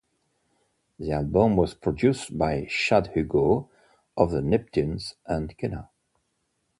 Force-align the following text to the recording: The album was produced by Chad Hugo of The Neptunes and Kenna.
The 0.97 1.11
album 1.11 1.57
was 1.57 1.75
produced 1.75 2.35
by 2.35 2.65
Chad 2.67 3.11
Hugo 3.13 3.69
of 4.17 4.31
The 4.31 4.41
Neptunes 4.41 5.13
and 5.27 5.55
Kenna. 5.55 5.91